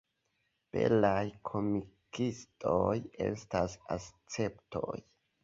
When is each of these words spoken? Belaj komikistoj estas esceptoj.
Belaj 0.77 1.25
komikistoj 1.49 2.95
estas 3.27 3.79
esceptoj. 3.99 4.99